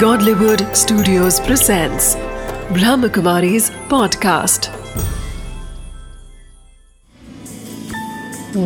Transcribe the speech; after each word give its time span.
Godlywood 0.00 0.62
Studios 0.76 1.38
presents 1.40 2.16
Brahmakumari's 2.76 3.70
podcast. 3.92 4.66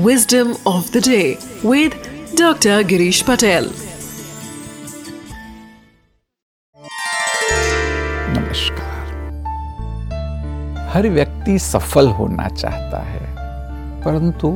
Wisdom 0.07 0.57
of 0.67 0.91
the 0.91 1.01
day 1.01 1.39
with 1.63 1.93
Dr. 2.35 2.83
Girish 2.93 3.23
Patel. 3.25 3.69
नमस्कार 8.39 9.07
हर 10.95 11.09
व्यक्ति 11.09 11.59
सफल 11.59 12.09
होना 12.19 12.49
चाहता 12.49 13.03
है 13.13 13.23
परंतु 14.05 14.53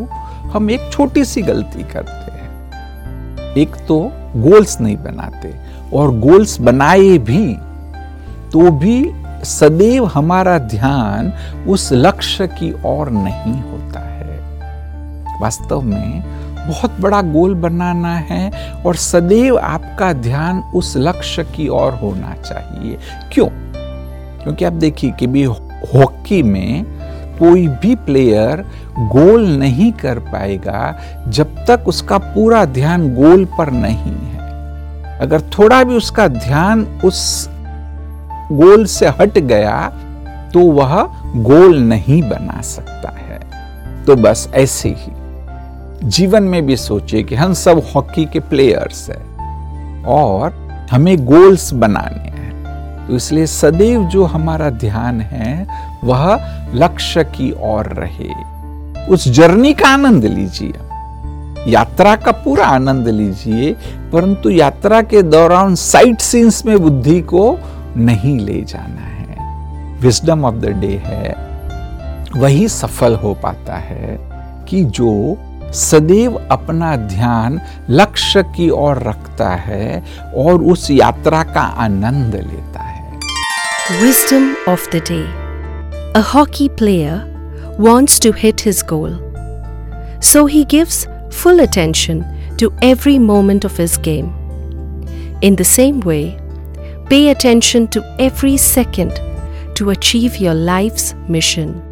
हम 0.54 0.70
एक 0.70 0.90
छोटी 0.92 1.24
सी 1.24 1.42
गलती 1.52 1.82
करते 1.94 2.32
हैं 2.32 3.52
एक 3.56 3.76
तो 3.88 4.02
गोल्स 4.36 4.80
नहीं 4.80 4.96
बनाते 4.96 5.54
और 5.92 6.18
गोल्स 6.18 6.60
बनाए 6.60 7.18
भी 7.18 7.54
तो 8.52 8.70
भी 8.70 9.12
सदैव 9.44 10.04
हमारा 10.04 10.58
ध्यान 10.58 11.32
उस 11.68 11.88
लक्ष्य 11.92 12.46
की 12.46 12.72
ओर 12.72 13.10
नहीं 13.10 13.62
होता 13.62 14.00
है। 14.00 14.38
वास्तव 15.40 15.80
में 15.80 16.22
बहुत 16.68 17.00
बड़ा 17.00 17.22
गोल 17.22 17.54
बनाना 17.54 18.14
है 18.14 18.72
और 18.72 18.96
सदैव 18.96 19.58
आपका 19.58 20.12
ध्यान 20.12 20.58
उस 20.74 20.94
लक्ष्य 20.96 21.44
की 21.44 21.68
ओर 21.68 21.92
होना 21.92 22.34
चाहिए। 22.34 22.98
क्यों? 23.32 23.48
क्योंकि 24.42 24.64
आप 24.64 24.72
देखिए 24.72 25.10
कि 25.10 25.26
भी 25.26 25.44
हॉकी 25.44 26.42
में 26.42 26.93
कोई 27.38 27.66
भी 27.82 27.94
प्लेयर 27.94 28.64
गोल 29.12 29.46
नहीं 29.48 29.90
कर 29.92 30.18
पाएगा 30.18 30.98
जब 31.28 31.56
तक 31.66 31.84
उसका 31.86 32.18
पूरा 32.18 32.64
ध्यान 32.64 33.14
गोल 33.14 33.44
पर 33.58 33.70
नहीं 33.70 34.12
है। 34.12 35.18
अगर 35.20 35.40
थोड़ा 35.58 35.82
भी 35.84 35.96
उसका 35.96 36.28
ध्यान 36.28 36.84
उस 37.04 37.48
गोल 38.52 38.84
से 38.86 39.08
हट 39.20 39.38
गया 39.38 39.76
तो 40.54 40.60
वह 40.72 41.02
गोल 41.36 41.78
नहीं 41.78 42.22
बना 42.22 42.60
सकता 42.62 43.14
है। 43.18 44.04
तो 44.04 44.16
बस 44.16 44.48
ऐसे 44.54 44.88
ही। 44.98 45.12
जीवन 46.08 46.42
में 46.42 46.64
भी 46.66 46.76
सोचे 46.76 47.22
कि 47.22 47.34
हम 47.34 47.52
सब 47.54 47.82
हॉकी 47.94 48.24
के 48.24 48.40
प्लेयर्स 48.40 49.08
हैं 49.10 50.04
और 50.04 50.52
हमें 50.90 51.16
गोल्स 51.26 51.72
बनाने 51.74 52.30
तो 53.08 53.16
इसलिए 53.16 53.46
सदैव 53.46 54.04
जो 54.04 54.24
हमारा 54.24 54.70
ध्यान 54.70 55.20
है, 55.20 55.66
वह 56.04 56.40
लक्ष्य 56.74 57.24
की 57.24 57.54
ओर 57.60 57.84
रहे। 57.86 58.54
उस 59.06 59.28
जर्नी 59.28 59.72
का 59.72 59.88
आनंद 59.88 60.24
लीजिए। 60.24 60.72
यात्रा 61.70 62.16
का 62.16 62.32
पूरा 62.32 62.66
आनंद 62.66 63.08
लीजिए, 63.08 63.72
परंतु 64.12 64.50
यात्रा 64.50 65.02
के 65.02 65.22
दौरान 65.22 65.74
साइट 65.74 66.18
सीन्स 66.18 66.66
में 66.66 66.78
बुद्धि 66.78 67.20
को 67.20 67.58
नहीं 67.96 68.40
ले 68.40 68.62
जाना 68.62 69.00
है। 69.00 69.14
विजडम 69.98 70.44
ऑफ़ 70.44 70.54
द 70.54 70.64
डे 70.64 71.02
है। 71.04 71.34
वही 72.36 72.68
सफल 72.68 73.14
हो 73.14 73.34
पाता 73.34 73.74
है 73.74 74.18
कि 74.68 74.84
जो 74.84 75.36
सदैव 75.72 76.48
अपना 76.50 76.96
ध्यान 76.96 77.60
लक्ष्य 77.90 78.42
की 78.42 78.70
ओर 78.70 79.02
रखता 79.02 79.48
है 79.48 80.02
और 80.36 80.62
उस 80.62 80.90
यात्रा 80.90 81.42
का 81.42 81.60
आनंद 81.60 82.34
लेता 82.34 82.80
है 82.80 82.83
Wisdom 83.90 84.56
of 84.66 84.90
the 84.92 85.00
day 85.00 85.28
A 86.14 86.22
hockey 86.22 86.70
player 86.70 87.28
wants 87.78 88.18
to 88.20 88.32
hit 88.32 88.58
his 88.58 88.82
goal. 88.82 89.12
So 90.20 90.46
he 90.46 90.64
gives 90.64 91.06
full 91.30 91.60
attention 91.60 92.24
to 92.56 92.72
every 92.80 93.18
moment 93.18 93.66
of 93.66 93.76
his 93.76 93.98
game. 93.98 94.32
In 95.42 95.54
the 95.56 95.64
same 95.64 96.00
way, 96.00 96.40
pay 97.10 97.28
attention 97.28 97.86
to 97.88 98.02
every 98.18 98.56
second 98.56 99.20
to 99.74 99.90
achieve 99.90 100.38
your 100.38 100.54
life's 100.54 101.14
mission. 101.28 101.82